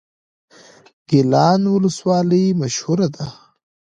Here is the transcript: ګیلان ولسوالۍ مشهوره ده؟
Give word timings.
ګیلان 1.09 1.61
ولسوالۍ 1.73 2.45
مشهوره 2.59 3.07
ده؟ 3.15 3.27